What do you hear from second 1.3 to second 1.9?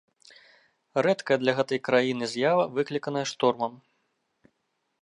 для гэтай